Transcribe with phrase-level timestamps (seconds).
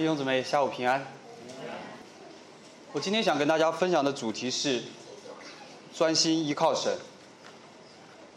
[0.00, 1.06] 弟兄姊妹，下午平安。
[2.90, 4.82] 我今天想跟大家分享的主题是
[5.94, 6.96] 专心依靠神。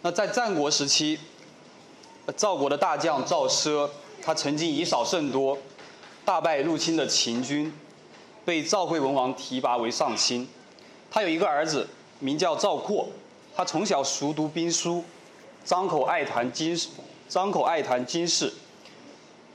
[0.02, 1.18] 那在战国时期，
[2.36, 3.90] 赵国的大将赵奢，
[4.22, 5.58] 他曾经以少胜多，
[6.26, 7.74] 大败入侵的秦军，
[8.44, 10.46] 被赵惠文王提拔为上卿。
[11.10, 11.88] 他有一个儿子，
[12.20, 13.08] 名叫赵括，
[13.56, 15.02] 他从小熟读兵书，
[15.64, 16.78] 张口爱谈经，
[17.30, 18.52] 张口爱谈经世，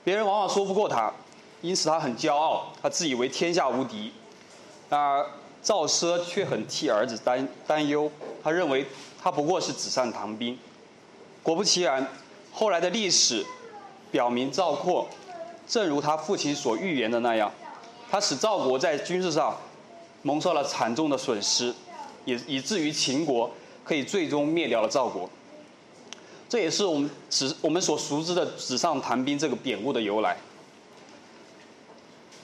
[0.03, 1.13] 别人往往说不过他。
[1.61, 4.13] 因此他很骄傲，他自以为天下无敌。
[4.89, 5.27] 然而
[5.63, 8.11] 赵奢却很替儿子担担忧，
[8.43, 8.87] 他认为
[9.21, 10.59] 他不过是纸上谈兵。
[11.43, 12.07] 果不其然，
[12.53, 13.45] 后来的历史
[14.11, 15.09] 表明赵括
[15.67, 17.53] 正如他父亲所预言的那样，
[18.11, 19.57] 他使赵国在军事上
[20.23, 21.75] 蒙受了惨重的损失，
[22.25, 23.51] 也以至于秦国
[23.85, 25.29] 可以最终灭掉了赵国。
[26.49, 30.37] 这也是我们纸我们所熟知的“纸上谈兵”这个典故的由来。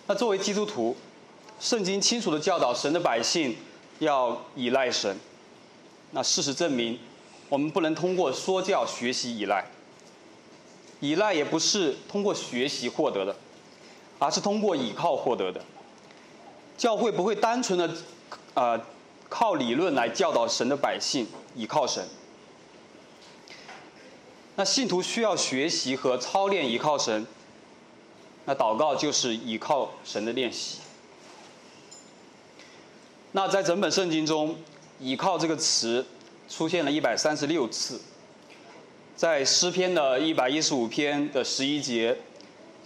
[0.06, 0.94] 那作为基督徒，
[1.58, 3.56] 圣经清楚的教导神的百姓
[4.00, 5.18] 要依赖神。
[6.10, 6.98] 那事实证明，
[7.48, 9.64] 我们不能通过说教学习依赖，
[11.00, 13.34] 依赖也不是通过学习获得的，
[14.18, 15.64] 而是通过倚靠获得的。
[16.76, 17.90] 教会不会单纯的
[18.52, 18.78] 呃
[19.30, 22.06] 靠理论来教导神的百姓倚靠神。
[24.56, 27.26] 那信徒需要学习和操练倚靠神。
[28.46, 30.80] 那祷告就是倚靠神的练习。
[33.32, 34.56] 那在整本圣经中
[35.00, 36.06] ，“倚靠”这个词
[36.48, 38.00] 出现了一百三十六次。
[39.16, 42.16] 在诗篇的一百一十五篇的十一节，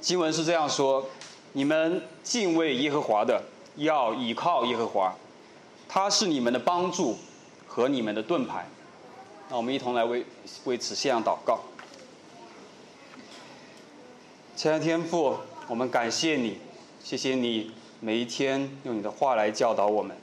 [0.00, 1.06] 经文是这样说
[1.52, 3.42] ：“你们敬畏耶和华的，
[3.76, 5.14] 要倚靠耶和华，
[5.88, 7.18] 他是你们的帮助
[7.66, 8.68] 和你们的盾牌。”
[9.50, 10.24] 那我们一同来为
[10.64, 11.60] 为此献上祷告。
[14.54, 15.36] 亲爱的天父，
[15.68, 16.56] 我们感谢你，
[17.04, 20.16] 谢谢你每一天用你的话来教导我们。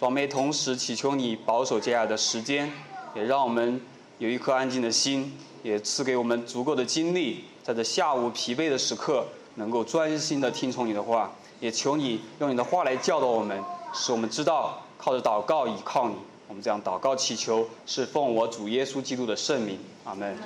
[0.00, 2.70] 我们同时祈求你保守接下来的时间，
[3.14, 3.80] 也让我们
[4.18, 11.32] 有一颗安静的心，也赐给我们足够的精力，在这下午疲惫的时刻，能够专心的听从你的话。
[11.60, 13.58] 也求你用你的话来教导我们，
[13.94, 16.16] 使我们知道靠着祷告倚靠你。
[16.46, 19.78] 我们这样祷告祈求，是奉我主耶稣基督的圣名。
[20.04, 20.36] 阿门。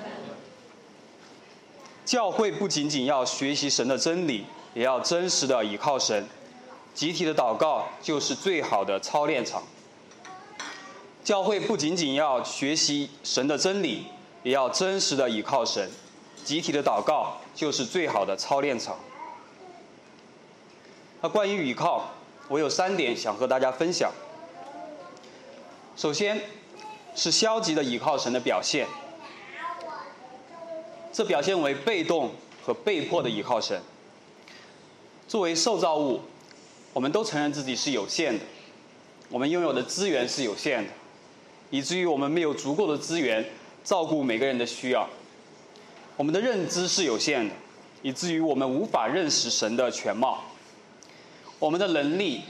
[2.09, 6.27] 教会不仅仅要学习神的真理，也要真实的倚靠神。
[6.95, 9.63] 集体的祷告就是最好的操练场。
[11.23, 14.07] 教会不仅仅要学习神的真理，
[14.43, 15.91] 也要真实的倚靠神。
[16.43, 18.97] 集体的祷告就是最好的操练场。
[21.21, 22.09] 那关于倚靠，
[22.49, 24.11] 我有三点想和大家分享。
[25.95, 26.41] 首先，
[27.15, 28.87] 是消极的倚靠神的表现。
[31.19, 32.31] 这表现为被动
[32.63, 33.83] 和被迫的依靠神。
[35.27, 36.21] 作为受造物，
[36.93, 38.45] 我们都承认自己是有限的，
[39.29, 40.91] 我们拥有的资源是有限的，
[41.71, 43.45] 以至于我们没有足够的资源
[43.83, 45.09] 照顾每个人的需要。
[46.17, 47.55] 我们的认知是有限的，
[48.03, 50.45] 以至于我们无法认识神的全貌。
[51.59, 52.43] 我们的能力、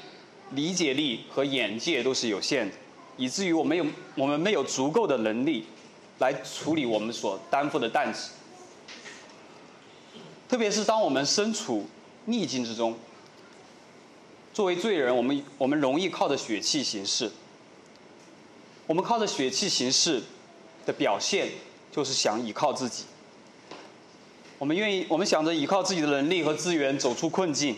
[0.50, 2.76] 理解力和眼界都是有限的，
[3.16, 5.64] 以至于我们有我们没有足够的能力
[6.18, 8.32] 来处理我们所担负的担子。
[10.48, 11.86] 特别是当我们身处
[12.24, 12.96] 逆境之中，
[14.54, 17.30] 作为罪人，我们我们容易靠着血气行事。
[18.86, 20.22] 我们靠着血气行事
[20.86, 21.50] 的表现，
[21.92, 23.04] 就是想依靠自己。
[24.58, 27.76] 我们愿意，我们想着依靠自己的能力和资源走出困境。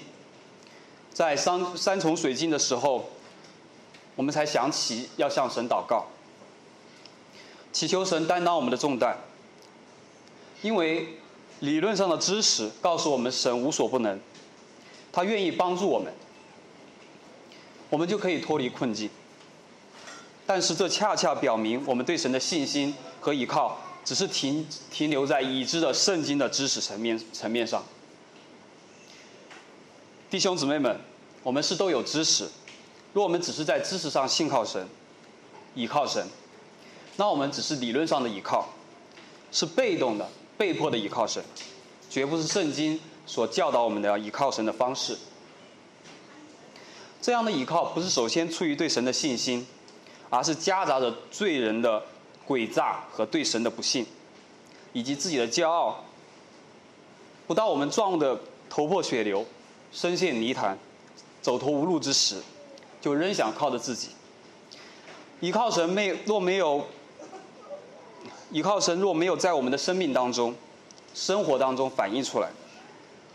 [1.13, 3.11] 在山山重水尽的时候，
[4.15, 6.07] 我们才想起要向神祷告，
[7.73, 9.19] 祈求神担当我们的重担，
[10.63, 11.20] 因为。
[11.61, 14.19] 理论上的知识告诉我们神无所不能，
[15.13, 16.13] 他愿意帮助我们，
[17.89, 19.09] 我们就可以脱离困境。
[20.47, 27.85] 但是这恰恰表明我们对神的信心和依靠只是停停留在已知的圣经的知识层面层面上。
[30.29, 30.99] 弟兄姊妹们，
[31.43, 32.49] 我们是都有知识，
[33.13, 34.89] 若我们只是在知识上信靠神、
[35.75, 36.27] 倚靠神，
[37.17, 38.71] 那我们只是理论上的依靠，
[39.53, 40.29] 是被动的。
[40.61, 41.43] 被迫的依靠神，
[42.11, 45.17] 绝不是圣经所教导我们的依靠神的方式。
[47.23, 49.67] 这样的依靠不是首先出于对神的信心，
[50.29, 52.03] 而是夹杂着罪人的
[52.47, 54.05] 诡诈和对神的不信，
[54.93, 56.05] 以及自己的骄傲。
[57.47, 59.47] 不到我们撞得头破血流、
[59.91, 60.79] 深陷泥潭、
[61.41, 62.37] 走投无路之时，
[63.01, 64.11] 就仍想靠着自己。
[65.41, 66.85] 依靠神没若没有。
[68.53, 70.55] 依靠神若没有在我们的生命当中、
[71.15, 72.51] 生活当中反映出来，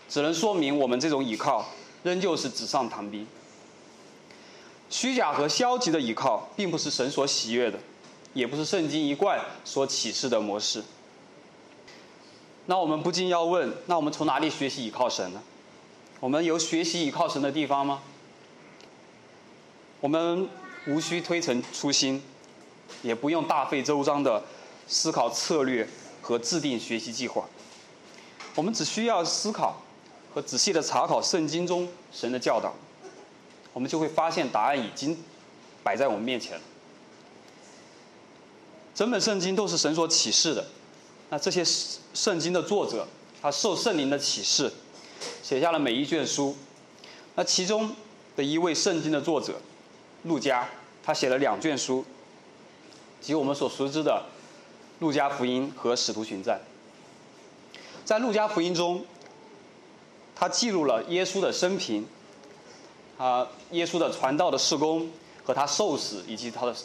[0.10, 1.66] 只能说明我们这种倚靠
[2.04, 3.26] 仍旧是纸上谈兵。
[4.90, 7.80] 虚假和消极的倚靠，并不是神所喜悦的，
[8.34, 10.84] 也不是圣经一贯所启示的模式。
[12.68, 15.42] 那我们不禁要问：那我们从哪里学习倚靠神呢？
[16.20, 18.02] 我们有学习倚靠神的地方吗？
[20.02, 20.48] 我们
[20.88, 22.22] 无需推陈出新，
[23.02, 24.44] 也不用大费周章的
[24.88, 25.88] 思考策略
[26.22, 27.46] 和制定学习计划。
[28.56, 29.82] 我们只需要思考
[30.34, 32.74] 和仔细的查考圣经中神的教导，
[33.74, 35.18] 我们就会发现答案已经
[35.84, 36.62] 摆在我们面前了。
[38.94, 40.66] 整本圣经都是神所启示的，
[41.30, 41.66] 那这些
[42.14, 43.06] 圣经的作者，
[43.42, 44.72] 他受圣灵的启示，
[45.44, 46.56] 写下了每一卷书。
[47.36, 47.94] 那其中
[48.38, 49.60] 的一位圣经的作者，
[50.24, 50.70] 路加，
[51.04, 52.06] 他写了两卷书，
[53.20, 54.24] 即我们所熟知的
[55.00, 56.58] 《路加福音》和《使徒行传》。
[58.04, 59.06] 在《路加福音》中，
[60.36, 62.06] 他记录了耶稣的生平，
[63.18, 65.10] 啊，耶稣的传道的事工
[65.44, 66.76] 和他受死以及他的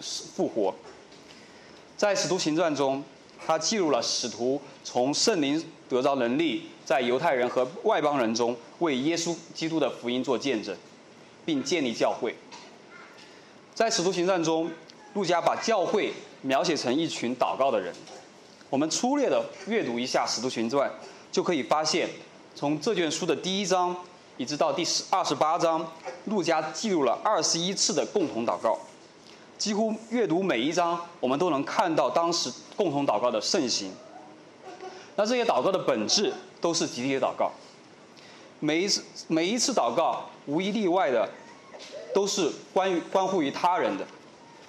[0.00, 0.74] 复活。
[1.96, 3.02] 在《使徒行传》中，
[3.46, 10.76] 他记录了使徒从圣灵得着能力，在犹太人和外邦人中为耶稣基督的福音做见证，
[11.44, 12.34] 并建立教会。
[13.74, 14.70] 在《使徒行传》中，
[15.14, 16.12] 路加把教会
[16.46, 17.92] 描写成一群祷告的人。
[18.70, 20.88] 我们粗略的阅读一下《使徒行传》，
[21.30, 22.08] 就可以发现，
[22.54, 23.94] 从这卷书的第一章
[24.36, 25.84] 一直到第十二十八章，
[26.26, 28.78] 路加记录了二十一次的共同祷告。
[29.58, 33.90] 几乎阅读每一章，我们都能看到当时共同祷告的盛行。
[35.16, 37.50] 那这些祷告的本质都是集体的祷告。
[38.60, 41.28] 每一次每一次祷告，无一例外的，
[42.14, 44.06] 都是关于关乎于他人的。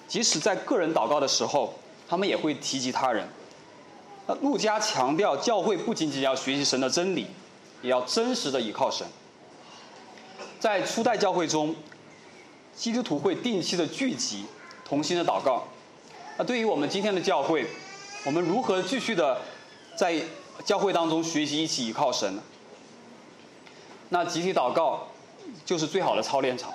[0.08, 1.74] 即使在个人祷告的时候，
[2.08, 3.28] 他们也会提及他人。
[4.26, 7.26] 那路加强调，教会不仅仅要学习神的真理，
[7.82, 9.06] 也要真实的倚靠神。
[10.58, 11.74] 在初代教会中，
[12.74, 14.46] 基督徒会定期的聚集，
[14.84, 15.64] 同心的祷告。
[16.36, 17.66] 那对于我们今天的教会，
[18.24, 19.40] 我们如何继续的
[19.96, 20.20] 在
[20.64, 22.42] 教会当中学习一起依靠神呢？
[24.08, 25.06] 那集体祷告
[25.66, 26.72] 就是最好的操练场。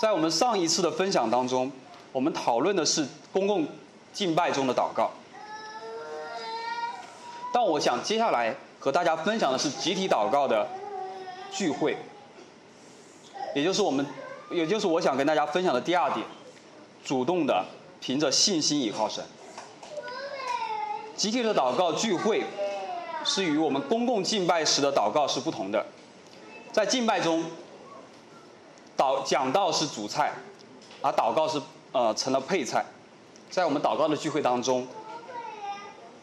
[0.00, 1.70] 在我们上一次的分享当中，
[2.12, 3.66] 我们讨论的是公共
[4.12, 5.10] 敬拜中的祷告。
[7.52, 10.66] 但我想接下来和大家分享的是集体祷告的
[11.50, 11.96] 聚会，
[13.54, 14.06] 也就是我们，
[14.50, 16.24] 也就是我想跟大家分享的第二点：
[17.04, 17.64] 主动的
[18.00, 19.24] 凭着信心倚靠神。
[21.16, 22.44] 集体的祷告聚会
[23.24, 25.84] 是与我们公共敬拜时的祷告是不同的。
[26.70, 27.42] 在敬拜中，
[28.98, 30.34] 祷讲道是主菜，
[31.00, 31.58] 而祷告是
[31.92, 32.84] 呃成了配菜。
[33.48, 34.86] 在我们祷告的聚会当中。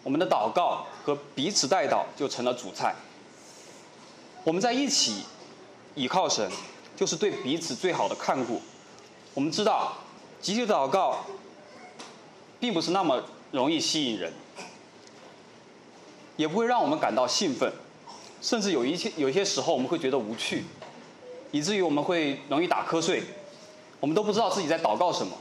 [0.03, 2.93] 我们的祷告和彼此代祷就成了主菜。
[4.43, 5.23] 我们在一起
[5.95, 6.47] 倚靠神，
[6.95, 8.61] 就是对彼此最好的看顾。
[9.33, 9.93] 我们知道，
[10.39, 11.25] 集体祷告
[12.59, 13.19] 并不是那么
[13.49, 14.31] 容易吸引人，
[16.35, 17.73] 也不会让我们感到兴奋，
[18.43, 20.65] 甚至有一些有些时候我们会觉得无趣，
[21.55, 23.23] 以至于我们会容易打瞌睡。
[24.01, 25.37] 我们都不知道自己在祷告什么。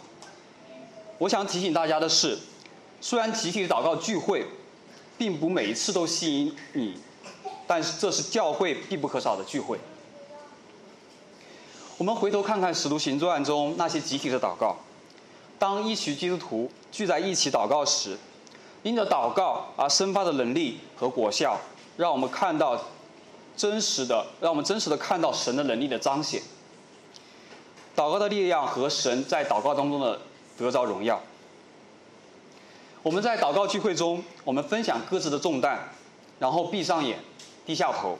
[1.19, 2.39] 我想提醒大家的是。
[3.01, 4.47] 虽然集体的祷告聚会，
[5.19, 6.95] 并不每一次都吸引你，
[7.67, 9.77] 但是这是教会必不可少的聚会。
[11.99, 14.77] 我们回头看看《使徒行传》中那些集体的祷告，
[15.59, 18.17] 当一群基督徒聚在一起祷告时，
[18.85, 21.61] 因着祷告而生发的能力和果效，
[21.99, 22.81] 让我们看到
[23.57, 26.43] 真实的，让我们真实的看到神的能力的彰显。
[27.97, 30.21] 祷告的力量和神在祷告当中的
[30.59, 31.21] 得着荣耀。
[33.03, 35.79] 我们在祷告聚会中，我们分享各自的重担，
[36.39, 37.19] 然后闭上眼，
[37.65, 38.19] 低下头，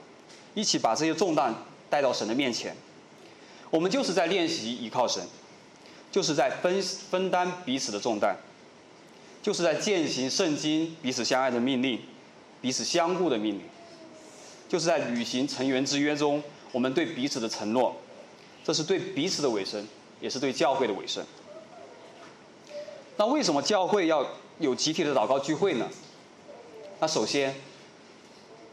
[0.55, 1.55] 一起把这些重担
[1.91, 2.77] 带到神的面前。
[3.71, 5.27] 我们就是在练习依靠神，
[6.13, 8.37] 就是在分分担彼此的重担，
[9.43, 11.99] 就是在践行圣经彼此相爱的命令，
[12.61, 13.63] 彼此相顾的命令，
[14.75, 17.95] 就是在履行成员之约中我们对彼此的承诺。
[18.65, 19.87] 这是对彼此的尾声，
[20.21, 21.25] 也是对教会的尾声。
[23.17, 24.27] 那为什么教会要？
[24.59, 25.89] 有集体的祷告聚会呢？
[26.99, 27.55] 那首先，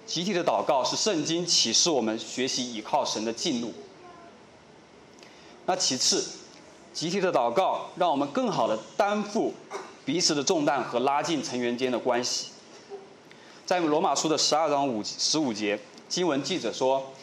[0.08, 3.72] 集体的祷告是圣经启示我们学习倚靠神的进路。
[5.68, 6.26] 那其次，
[6.92, 9.54] 集体的祷告让我们更好的担负
[10.04, 12.48] 彼此的重担和拉近成员间的关系。
[13.64, 15.80] 在罗马书的十二章五十五节
[16.12, 17.14] 经文记者说：“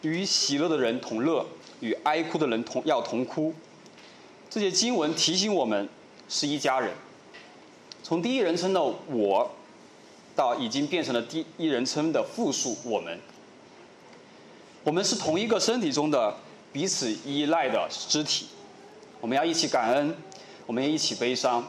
[0.00, 1.44] 与喜乐的人同乐，
[1.80, 3.52] 与哀哭的人同要同哭。”
[4.48, 5.86] 这些经文提醒我们
[6.26, 6.94] 是一家人。
[8.02, 9.50] 从第一人称的我，
[10.34, 13.20] 到已经变成了第一人称的复数我们。
[14.82, 16.34] 我们是同一个身体中的
[16.72, 18.46] 彼此依赖的肢体，
[19.20, 20.16] 我们要一起感恩，
[20.64, 21.68] 我们要一起悲伤。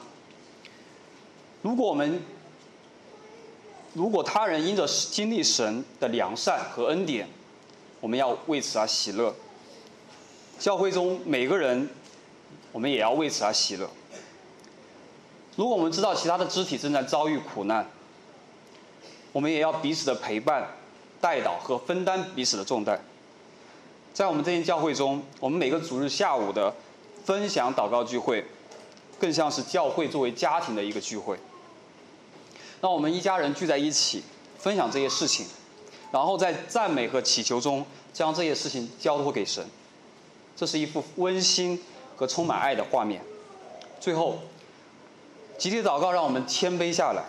[1.62, 2.22] 如果我们
[3.98, 7.28] 如果他人因着经历神的良善和恩典，
[8.00, 9.34] 我们要为此而喜乐。
[10.60, 11.90] 教会中每个人，
[12.72, 13.90] 我们也要为此而喜乐。
[15.56, 17.90] 如果我们知道其他的肢体正在遭遇苦难，
[19.32, 20.68] 我们也要彼此的陪伴、
[21.20, 23.04] 带导和分担彼此的重担。
[24.14, 26.72] 在我们这间教会中，我们每个主日下午的
[27.26, 28.46] 分享祷告聚会，
[29.18, 31.36] 更像是教会作为家庭的一个聚会。
[32.82, 34.24] 让我们一家人聚在一起，
[34.58, 35.46] 分享这些事情，
[36.12, 39.66] 然后在赞美和祈求中将这些事情交托给神。
[40.56, 41.82] 这是一幅温馨
[42.16, 43.22] 和充满爱的画面。
[44.00, 44.40] 最后。
[45.58, 47.24] 集体祷告让我们谦卑下来，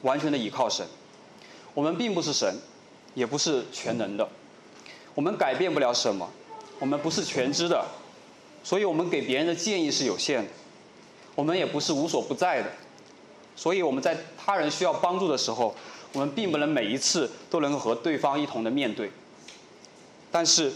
[0.00, 0.86] 完全的倚靠神。
[1.74, 2.56] 我们并不是神，
[3.12, 4.26] 也不是全能的，
[5.14, 6.26] 我们改变不了什么，
[6.78, 7.84] 我们不是全知的，
[8.64, 10.50] 所以我们给别人的建议是有限的。
[11.34, 12.70] 我们也不是无所不在的，
[13.56, 15.74] 所以我们在他人需要帮助的时候，
[16.12, 19.10] 我们并不能每一次都能够和对方一同的面对。
[20.30, 20.72] 但是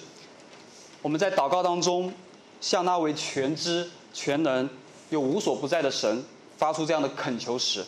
[1.03, 2.13] 我们在祷告当中，
[2.61, 4.69] 向那位全知全能
[5.11, 6.25] 又无所不在的神。
[6.57, 7.83] 发出这样的恳求时，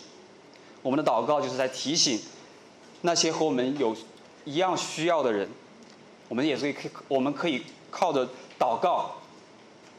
[0.80, 2.18] 我们的祷告就是在提醒
[3.02, 3.94] 那些和我们有
[4.46, 5.46] 一样需要的人，
[6.26, 8.26] 我们也是可以，我们可以靠着
[8.58, 9.16] 祷告，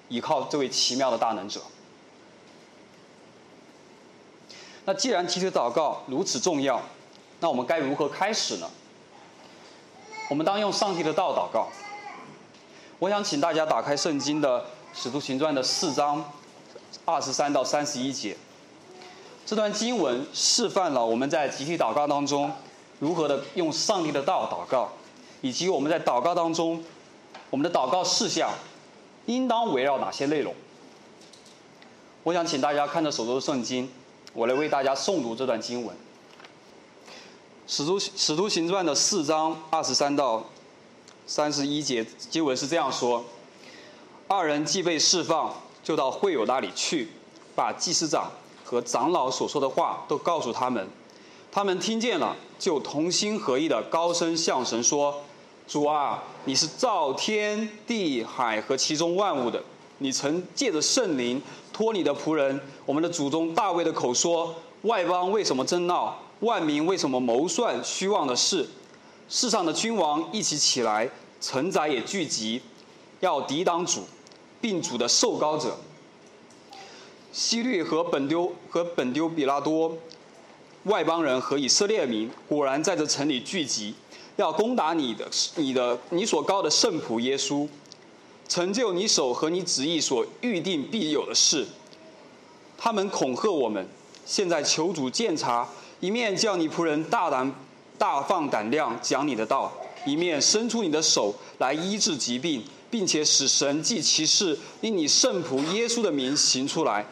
[0.10, 1.62] 依靠这位奇妙的大能者。
[4.86, 6.82] 那既然提起祷告如此重要，
[7.40, 8.70] 那我们该如何开始呢？
[10.30, 11.70] 我们当用上帝的道祷告。
[13.00, 14.62] 我想请大家打开圣经的
[14.94, 16.24] 《使徒行传》的四章
[17.06, 18.36] 二十三到三十一节。
[19.46, 22.50] 这段经文示范了我们在集体祷告当中
[23.00, 24.90] 如何的用上帝的道祷告，
[25.42, 26.82] 以及我们在祷告当中，
[27.50, 28.50] 我们的祷告事项
[29.26, 30.54] 应当围绕哪些内容。
[32.24, 33.92] 我想请大家看着手中的圣经，
[34.34, 35.96] 我来为大家诵读这段经文。
[37.68, 40.44] 使徒使徒行传的四章二十三到
[41.26, 43.24] 三十一节经文是这样说：
[44.28, 47.10] 二人既被释放，就到会友那里去，
[47.56, 48.32] 把祭司长。
[48.66, 50.88] 和长老所说的话都告诉他们，
[51.52, 55.22] 他们听见了，就同心合意的高声向神说
[55.68, 59.62] ：“主啊，你是造天地海和其中万物的，
[60.00, 61.40] 你曾借着圣灵
[61.74, 66.20] 托你的仆人我们的祖宗大卫的口说：外邦为什么争闹？
[66.42, 68.70] 万民为什么谋算虚妄的事？
[69.28, 71.10] 世上的君王一起起来，
[71.42, 72.62] 臣宰也聚集，
[73.22, 74.04] 要抵挡主，
[74.62, 75.78] 并主的受膏者。”
[77.34, 79.98] 希律和本丢和本丢比拉多，
[80.84, 83.96] 外邦人和以色列民果然在这城里聚集，
[84.36, 87.68] 要攻打你的、你的、你所高的圣仆耶稣，
[88.48, 91.66] 成就你手和你旨意所预定必有的事。
[92.78, 93.88] 他们恐吓我们，
[94.26, 95.68] 现在求主鉴察，
[96.00, 97.54] 一面叫你仆人大胆、
[97.98, 99.72] 大放胆量讲你的道，
[100.06, 107.06] 一面伸出你的手来医治疾病，并且使神迹奇事因你圣仆耶稣的名行出来。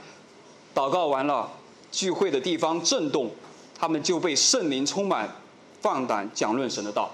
[0.75, 1.50] 祷告完了，
[1.91, 3.31] 聚会的地方震动，
[3.79, 5.33] 他们就被圣灵充满，
[5.81, 7.09] 放胆讲论神的道。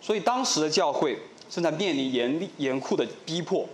[0.00, 3.68] 所以当时的教会正在面临严厉严酷的逼迫，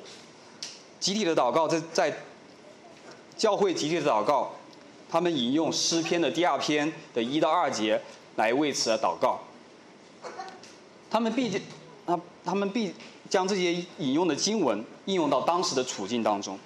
[0.98, 2.16] 集体的祷告在在
[3.36, 4.52] 教会集体的祷告，
[5.08, 8.00] 他们引用诗篇的第二篇的一到二节
[8.36, 9.40] 来为此而祷告。
[11.10, 11.60] 他们毕竟，
[12.06, 12.92] 啊，他们必
[13.30, 14.84] 将这些引用的经文。
[15.06, 16.58] 应用到当时的处境当中。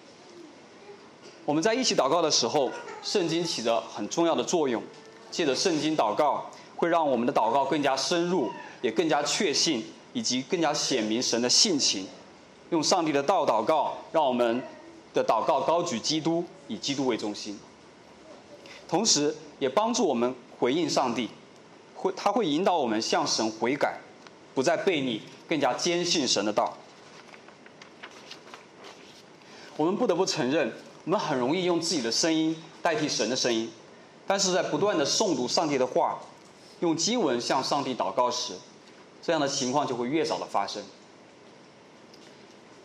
[1.44, 2.70] 我们在一起祷告的时候，
[3.02, 4.82] 圣经起着很重要的作用。
[5.30, 8.50] 借着圣经祷告，会让我们的祷告更加深入，
[8.82, 12.06] 也更加确信，以及更加显明神的性情。
[12.70, 14.62] 用上帝的道祷告，让我们
[15.12, 17.58] 的祷告高举基督，以基督为中心。
[18.88, 21.28] 同时，也帮助我们回应上帝，
[21.94, 23.98] 会他会引导我们向神悔改，
[24.54, 26.76] 不再背逆，更加坚信神的道。
[29.76, 30.72] 我们不得不承认，
[31.04, 33.70] 我们很容易用自己的声音代替神的声音，
[34.26, 36.20] 但是在不断的诵读上帝的话，
[36.80, 38.54] 用经文向上帝祷告时，
[39.22, 40.82] 这样的情况就会越早的发生。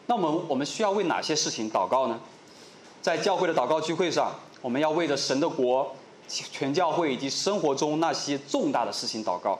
[0.05, 2.19] 那我们我们需要为哪些事情祷告呢？
[3.01, 5.95] 在教会的祷告聚会上，我们要为着神的国、
[6.27, 9.59] 全教会以及生活中那些重大的事情祷告。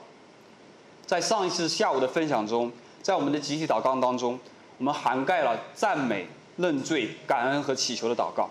[1.06, 4.38] 在上一次下午的分享中，在我们的集体祷告当中，
[4.78, 6.28] 我们涵盖了赞美。
[6.58, 8.48] 认罪、感恩和祈求的祷告。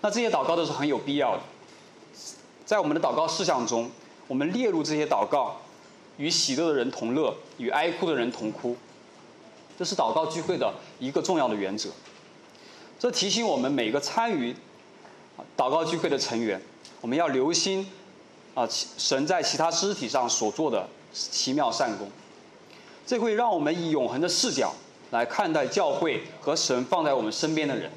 [0.00, 1.42] 那这些祷告都是很有必要的。
[2.64, 3.90] 在我们的祷告事项中，
[4.30, 5.60] 我们列入这些祷告，
[6.16, 8.76] 与喜乐的人同乐，与哀哭的人同哭，
[9.76, 11.90] 这是祷告聚会的一个重要的原则。
[12.96, 14.54] 这提醒我们每个参与
[15.56, 16.62] 祷告聚会的成员，
[17.00, 17.90] 我们要留心
[18.54, 22.08] 啊，神在其他肢体上所做的奇妙善功。
[23.04, 24.72] 这会让我们以永恒的视角
[25.10, 27.90] 来看待教会和神放在我们身边的人。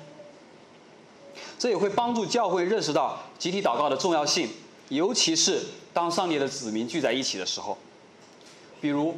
[1.59, 4.49] 这也会帮助教会认识到集体祷告的重要性，
[4.89, 5.61] 尤其是
[5.93, 7.77] 当上帝的子民聚在一起的时候。
[8.81, 9.15] 比如，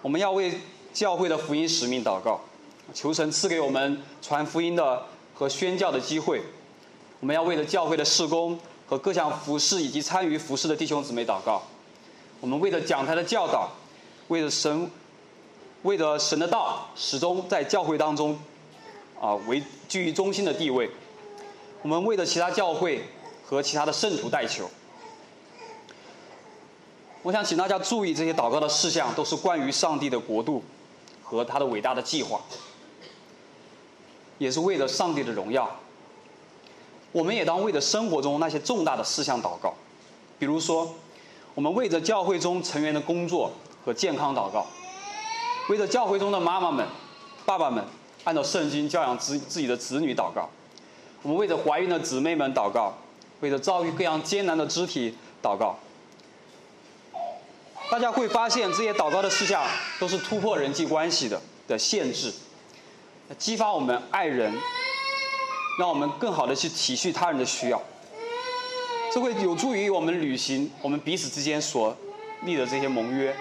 [0.00, 0.58] 我们要为
[0.92, 2.40] 教会的福音使命祷告，
[2.94, 5.02] 求神赐给我们传福音的
[5.34, 6.40] 和宣教的机会。
[7.20, 11.62] 我们要为了教会的事工和各项服饰以及参与服饰的弟兄姊妹祷告。
[12.40, 13.70] 我们为了讲台的教导，
[14.28, 14.90] 为了神，
[15.82, 18.38] 为了神的道始终在教会当中
[19.20, 20.90] 啊为居于中心的地位。
[21.82, 23.04] 我们为了其他教会
[23.44, 24.70] 和其他的圣徒代求。
[27.24, 30.62] 我想请大家注意，这些祷告的事项都是关于上帝的国度
[31.22, 32.38] 和他的伟大的计划，
[34.36, 35.70] 也是为了上帝的荣耀。
[37.12, 39.72] 我们也当为了生活中那些重大的事项祷告，
[40.38, 40.94] 比如说，
[41.54, 43.50] 我们为着教会中成员的工作
[43.86, 44.66] 和健康祷告，
[45.70, 46.86] 为着教会中的妈妈们、
[47.46, 47.82] 爸爸们
[48.24, 50.50] 按照圣经教养自自己的子女祷告，
[51.22, 52.92] 我们为着怀孕的姊妹们祷告，
[53.40, 55.78] 为着遭遇各样艰难的肢体祷告。
[57.90, 59.62] 大家会发现，这些祷告的事项
[60.00, 62.32] 都是突破人际关系的的限制，
[63.38, 64.52] 激发我们爱人，
[65.78, 67.80] 让我们更好的去体恤他人的需要。
[69.12, 71.96] 这会有助于我们履行我们彼此之间所
[72.42, 73.36] 立的这些盟约。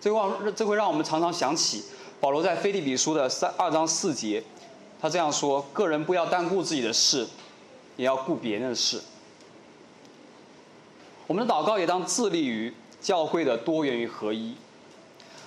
[0.00, 1.82] 这会让这会让我们常常想起
[2.20, 4.44] 保罗在腓立比书的三二章四节，
[5.00, 7.26] 他这样说：“个人不要单顾自己的事，
[7.96, 9.02] 也要顾别人的事。”
[11.26, 14.54] 我们的祷告也当致力于教会的多元与合一。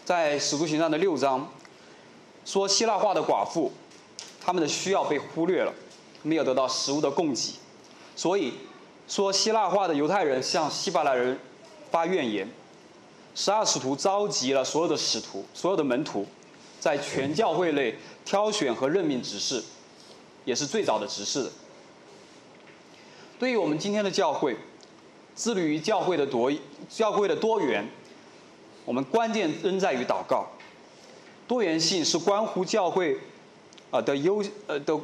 [0.03, 1.51] 在使徒行传的六章，
[2.45, 3.71] 说希腊化的寡妇，
[4.43, 5.73] 他们的需要被忽略了，
[6.23, 7.55] 没有得到食物的供给，
[8.15, 8.53] 所以
[9.07, 11.37] 说希腊化的犹太人向希伯来人
[11.91, 12.49] 发怨言。
[13.35, 16.25] 十二使徒召集了所有的使徒、所有的门徒，
[16.79, 19.63] 在全教会内挑选和任命执事，
[20.43, 21.51] 也是最早的执事。
[23.37, 24.57] 对于我们今天的教会。
[25.37, 26.51] 致力于教会的多
[26.89, 27.87] 教会的多元，
[28.83, 30.47] 我们关键仍在于祷告。
[31.47, 33.17] 多元性是关乎教会
[33.91, 34.99] 啊的优呃的，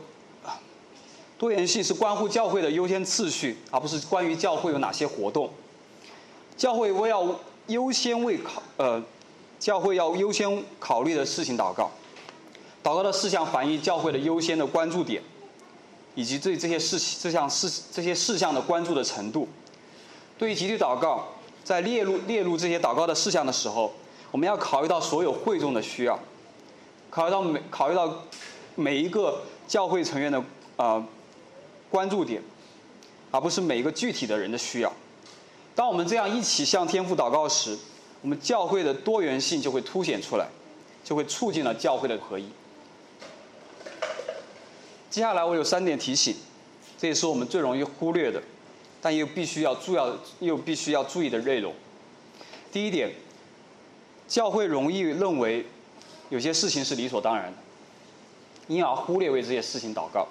[1.38, 5.50] 多元性是关乎教会的优先次序，而不是关于教会有哪些活动。
[6.58, 9.02] 教会我要优先为考呃，
[9.60, 11.92] 教会要优先考虑的事情祷告。
[12.84, 15.22] 祷告的事项反映教会的优先的关注点，
[16.16, 19.48] 以及对这些事这项事这些事项的关注的程度。
[20.38, 21.28] 对于集体祷告，
[21.64, 23.94] 在列入列入这些祷告的事项的时候，
[24.32, 26.20] 我们要考虑到所有会众的需要，
[27.10, 28.24] 考虑到每考虑到
[28.76, 30.44] 每一个教会成员的
[30.76, 31.06] 啊
[31.90, 32.42] 关注点，
[33.32, 34.92] 而不是每一个具体的人的需要。
[35.76, 37.78] 当我们这样一起向天父祷告时，
[38.22, 40.48] 我们教会的多元性就会凸显出来，
[41.04, 42.50] 就会促进了教会的合一。
[45.10, 46.36] 接下来我有三点提醒，
[46.98, 48.42] 这也是我们最容易忽略的。
[49.04, 51.74] 但又必须要注要又必须要注意的内容。
[52.72, 53.12] 第一点，
[54.30, 55.66] 教会容易认为
[56.30, 57.58] 有些事情是理所当然的，
[58.70, 60.26] 因而忽略为这些事情祷告。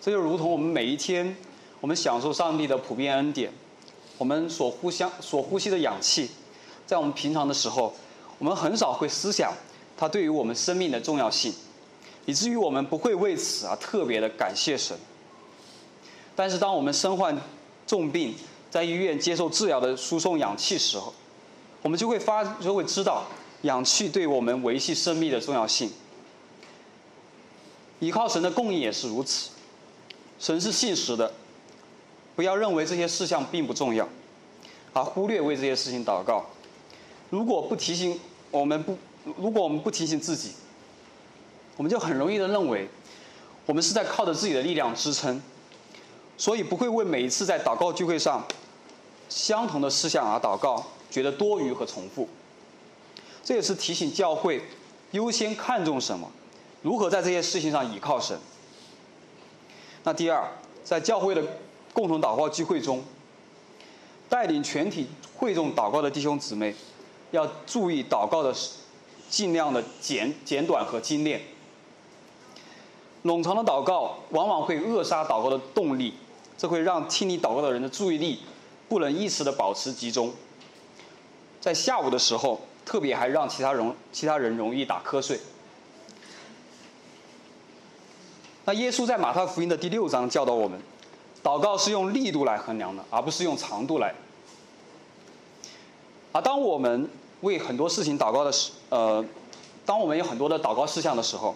[0.00, 1.36] 这就如同我们每一天，
[1.80, 3.52] 我们享受上帝的普遍恩典，
[4.18, 6.28] 我们所呼相所呼吸的氧气，
[6.84, 7.94] 在我们平常的时候，
[8.38, 9.54] 我们很少会思想
[9.96, 11.54] 它对于我们生命的重要性，
[12.24, 14.98] 以至于我们不会为此而特别的感谢神。
[16.36, 17.34] 但是，当我们身患
[17.86, 18.34] 重病，
[18.70, 21.14] 在医院接受治疗的输送氧气时候，
[21.80, 23.24] 我们就会发就会知道
[23.62, 25.90] 氧气对我们维系生命的重要性。
[28.00, 29.48] 依靠神的供应也是如此，
[30.38, 31.32] 神是信实的，
[32.34, 34.06] 不要认为这些事项并不重要，
[34.92, 36.44] 而忽略为这些事情祷告。
[37.30, 38.20] 如果不提醒
[38.50, 38.98] 我们不，
[39.38, 40.52] 如果我们不提醒自己，
[41.78, 42.86] 我们就很容易的认为，
[43.64, 45.40] 我们是在靠着自己的力量支撑。
[46.38, 48.44] 所以不会为每一次在祷告聚会上
[49.28, 52.28] 相同的事项而祷告，觉得多余和重复。
[53.42, 54.62] 这也是提醒教会
[55.12, 56.30] 优先看重什么，
[56.82, 58.38] 如何在这些事情上倚靠神。
[60.02, 60.48] 那第二，
[60.84, 61.42] 在教会的
[61.92, 63.02] 共同祷告聚会中，
[64.28, 66.74] 带领全体会众祷告的弟兄姊妹，
[67.30, 68.54] 要注意祷告的
[69.28, 71.40] 尽量的简简短和精炼。
[73.24, 76.14] 冗长的祷告往往会扼杀祷告的动力，
[76.56, 78.40] 这会让听你祷告的人的注意力
[78.88, 80.32] 不能一时的保持集中。
[81.60, 85.40] 在下午的时候，特别还让其他人其他人容易打瞌睡。
[88.64, 90.80] 那耶稣在马太福音的第六章教导我们，
[91.42, 94.14] 祷告是用力度来衡量的，而不是用长度来。
[96.32, 97.08] 而当我们
[97.42, 99.24] 为很多事情祷告的时，呃，
[99.84, 101.54] 当我们有很多的祷告事项的时候，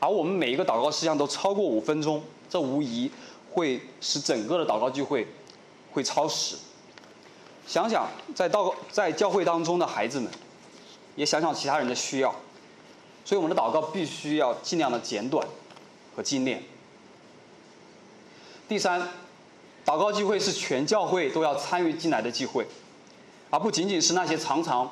[0.00, 3.10] 而我们每一个祷告事项都超过五分钟，这无疑
[3.58, 5.26] 会使整个的祷告聚会
[5.90, 6.54] 会超时。
[7.66, 10.30] 想想在祷在教会当中的孩子们，
[11.16, 12.32] 也想想其他人的需要，
[13.24, 15.44] 所以我们的祷告必须要尽量的简短
[16.14, 16.62] 和精炼。
[18.68, 19.00] 第三，
[19.84, 22.66] 祷告聚会是全教会都要参与进来的聚会，
[23.50, 24.90] 而不仅仅是那些常常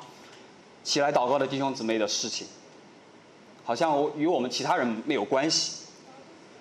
[0.82, 2.46] 起来祷告的弟兄姊妹的事情，
[3.64, 5.84] 好像与我们其他人没有关系。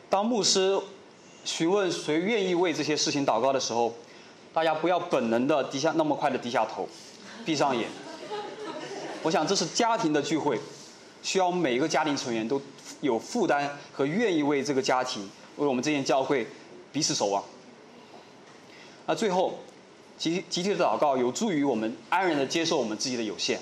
[0.10, 0.80] 当牧师
[1.45, 3.93] 询问谁愿意为这些事情祷告的时候，
[4.51, 6.89] 大家不要本能的低下那么快的低下头，
[7.45, 7.88] 闭上眼。
[9.21, 10.60] 我想这是家庭的聚会，
[11.21, 12.62] 需要每一个家庭成员都
[13.01, 16.47] 有负担和愿意为这个家庭、为我们这间教会
[16.91, 17.43] 彼此守望。
[19.05, 19.60] 那最后，
[20.17, 23.60] 集集体的祷告有助于我们安然的接受我们自己的有限。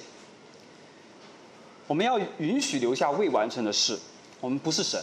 [1.88, 4.00] 我们要允许留下未完成的事。
[4.39, 5.02] 我们不是神，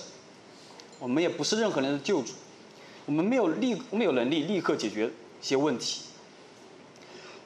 [0.98, 2.32] 我们也不是任何人的救主，
[3.10, 5.10] 我们没有立没有能力立刻解决。
[5.42, 6.02] 一些问题，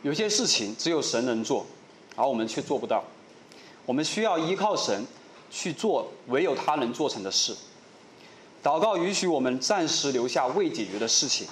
[0.03, 1.65] 有些事情只有神能做，
[2.17, 3.03] 而我们却做不到。
[3.87, 5.07] 我们需要依靠神
[5.51, 7.57] 去做唯有他能做成的事。
[8.63, 11.49] 祷告允许我们暂时留下未解决的事情，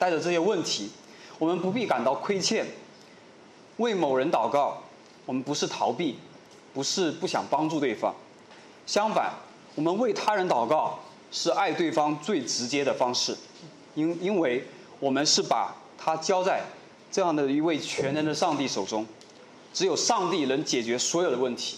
[0.00, 0.90] 带着这些问题，
[1.38, 2.66] 我们不必感到亏欠。
[3.76, 4.82] 为某人祷告，
[5.26, 6.18] 我们不是逃避，
[6.72, 8.12] 不是不想帮助对方，
[8.84, 9.32] 相反，
[9.76, 10.98] 我们为他人祷告
[11.34, 13.36] 是爱对方最直接的方式，
[13.94, 14.64] 因因为。
[15.00, 16.62] 我们是把它交在
[17.10, 19.04] 这样的一位全能的上帝手中，
[19.74, 21.76] 只有上帝能解决所有的问题。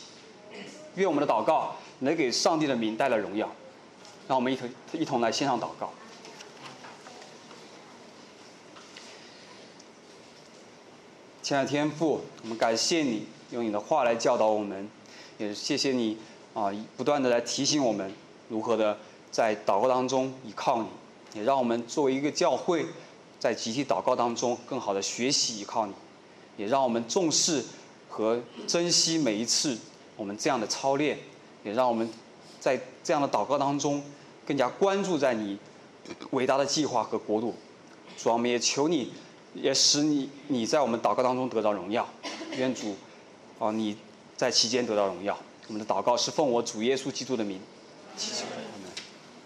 [0.94, 3.50] 愿我们的祷告能给上帝的名带来荣耀。
[4.28, 5.90] 让我们一同一同来献上祷告。
[11.42, 14.88] 亲爱的天父，我们感谢你用你的话来教导我们，
[15.38, 16.18] 也谢谢你
[16.54, 18.12] 啊，不断的来提醒我们
[18.48, 18.96] 如何的
[19.36, 20.88] 在祷告当中依靠你，
[21.34, 22.86] 也让我们作为一个教会。
[23.38, 25.92] 在集体祷告当中，更好的学习依靠你，
[26.56, 27.62] 也让我们重视
[28.08, 29.76] 和珍惜每一次
[30.16, 31.18] 我们这样的操练，
[31.62, 32.08] 也让我们
[32.58, 34.02] 在这样的祷告当中
[34.46, 35.58] 更加关注在你
[36.30, 37.54] 伟大的计划和国度。
[38.16, 39.12] 主，我们也求你，
[39.52, 42.08] 也使你你在我们祷告当中得到荣耀。
[42.52, 42.96] 愿主
[43.58, 43.98] 啊，你
[44.34, 45.38] 在其间得到荣耀。
[45.68, 47.60] 我们的祷告是奉我主耶稣基督的名
[48.16, 48.46] 祈求。